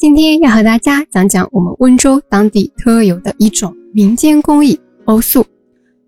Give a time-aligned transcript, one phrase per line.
[0.00, 5.44] 今天要和大家讲讲我们温州当地特有的一种民间工艺——欧塑。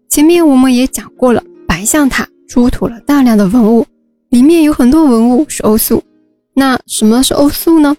[0.09, 3.85] 前面我们也讲过了，白象塔出土了大量的文物，
[4.31, 6.03] 里面有很多文物是欧塑。
[6.55, 7.95] 那什么是欧塑呢？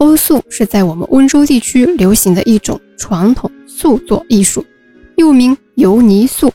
[0.00, 4.62] 欧塑是在我们温州地区流行的一种传统塑作艺术，
[5.16, 6.52] 又名油泥塑，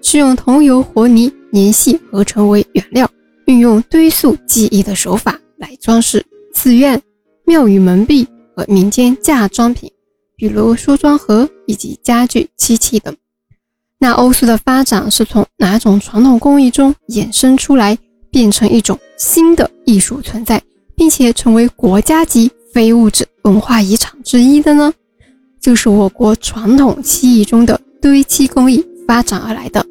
[0.00, 3.06] 是用桐油和泥粘细合成为原料，
[3.44, 6.98] 运用堆塑技艺的手法来装饰寺院。
[7.46, 8.26] 庙宇门壁
[8.56, 9.90] 和民间嫁妆品，
[10.36, 13.14] 比如梳妆盒以及家具、漆器等。
[13.98, 17.96] 那欧塑的发展是从哪种传统工艺中衍生出来，
[18.30, 20.60] 变成一种新的艺术存在，
[20.96, 24.92] 并且成为国家级非物质文化遗产之一的呢？
[25.60, 29.84] 就是我国传统漆艺中的堆漆工艺发展而来的。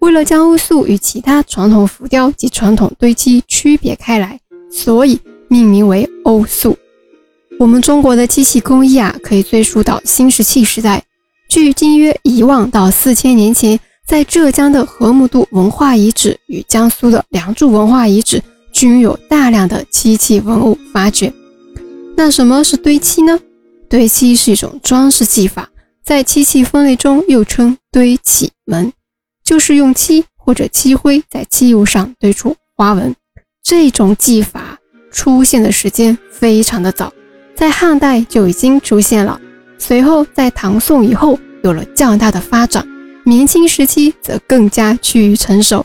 [0.00, 4.38] 为了将欧塑与其他传统浮雕及传统堆漆区别开来，
[4.70, 6.76] 所以命名为欧塑。
[7.58, 11.02] 我们中国的漆器工艺啊，可以追溯到新石器时代。
[11.48, 21.32] 距今约一万到四千年前，在浙江的河姆渡文化遗址与江苏的良渚文化遗址均有大量的漆器文物发掘。
[22.16, 23.38] 那什么是堆漆呢？
[23.88, 25.70] 堆漆是一种装饰技法，
[26.04, 28.92] 在漆器分类中又称堆起门，
[29.44, 33.14] 就是用漆或者漆灰在漆物上堆出花纹。
[33.62, 34.78] 这种技法
[35.12, 37.12] 出现的时间非常的早。
[37.56, 39.40] 在汉代就已经出现了，
[39.78, 42.86] 随后在唐宋以后有了较大的发展，
[43.24, 45.84] 明清时期则更加趋于成熟。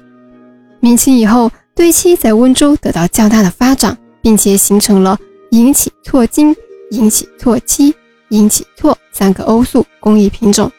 [0.79, 5.17] 明清以后，堆漆在温州得到较大的发展，并且形成了
[5.51, 6.55] 银起拓金、
[6.91, 7.93] 银起拓漆、
[8.29, 10.71] 银起拓三个欧塑工艺品种。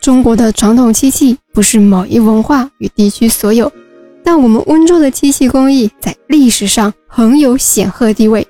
[0.00, 3.70] 中国的传统漆器不是某一文化与地区所有，
[4.24, 8.46] 但我们温州的漆器工艺在历史上很有显赫地位。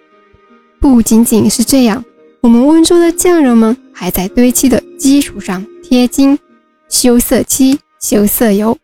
[0.81, 2.05] 不仅仅是这样，
[2.41, 6.39] 我们温州的匠人们还在堆漆的基础上贴金、
[6.89, 8.77] 修色漆、修色油，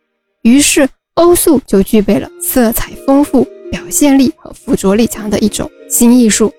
[0.43, 6.53] 于是欧塑就具备了色彩丰富、表现力和附着力强的一种新艺术，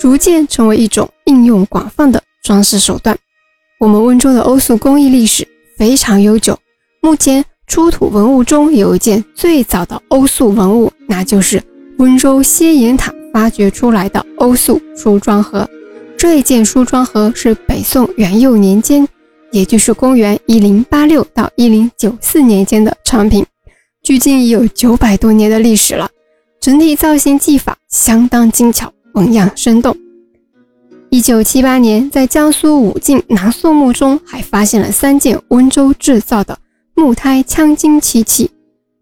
[0.00, 3.16] 逐渐成为一种应用广泛的装饰手段。
[3.78, 5.46] 我们温州的欧塑工艺历史
[5.76, 6.58] 非常悠久，
[7.02, 11.62] 目前出土文物中有一件最早的欧塑文物，那就是
[11.98, 13.12] 温州仙岩塔。
[13.36, 15.68] 发掘出来的欧塑梳妆盒，
[16.16, 19.06] 这一件梳妆盒是北宋元佑年间，
[19.52, 23.44] 也就是公元一零八六到一零九四年间的产品，
[24.02, 26.08] 距今已有九百多年的历史了。
[26.62, 29.94] 整体造型技法相当精巧，纹样生动。
[31.10, 36.58] 一九七八年，在江苏武进南宋墓中还发现了三件温州制造的
[36.94, 38.50] 木胎枪金漆器，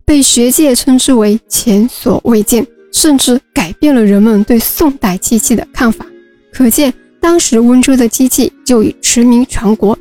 [0.05, 2.67] 被学界称之为前所未见。
[2.95, 6.07] 甚至改变了人们对宋代漆器的看法，
[6.53, 9.99] 可见当时温州的漆器就已驰名全国。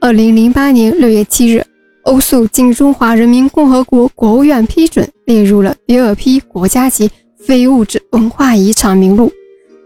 [0.00, 1.64] 二零零八年六月七日，
[2.02, 7.08] 欧塑经中华人民共和国国务院批准，列入了第二批国家级
[7.38, 9.32] 非物质文化遗产名录。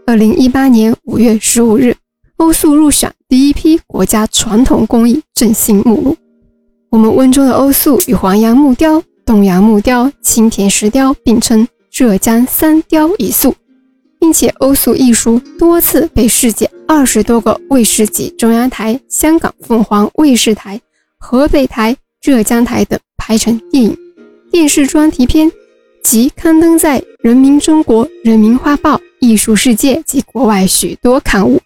[0.07, 1.95] 二零一八年五月十五日，
[2.37, 6.17] 欧塑入选第一批国家传统工艺振兴目录。
[6.89, 11.67] 我们温州的欧塑与黄杨木雕、东洋木雕、青田石雕并称。
[11.93, 13.55] 浙江三雕一塑，
[14.19, 20.81] 并且欧塑艺术多次被世界二十多个卫视级中央台、香港凤凰卫视台、
[21.19, 23.95] 河北台、浙江台等拍成电影、
[24.51, 25.51] 电视专题片，
[26.03, 31.61] 及刊登在《人民中国》《人民画报》《艺术世界》及国外许多刊物。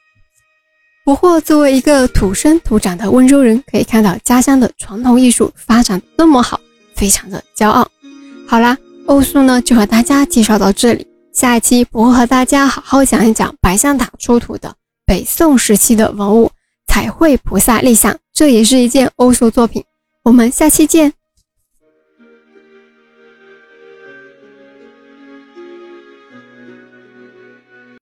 [1.06, 6.60] 不过，作为一个土生土长的温州人，可以看到家乡的传统艺术发展那么好，
[6.96, 7.88] 非常的骄傲。
[8.46, 8.78] 好啦。
[9.08, 11.08] 欧塑呢，就和大家介绍到这里。
[11.34, 14.74] 下一期我会和大家好好讲一讲白象塔出土的
[15.06, 16.52] 北宋时期的文物——
[16.88, 19.84] 彩绘菩萨立像，这也是一件欧塑作品。
[20.24, 21.14] 我们下期见。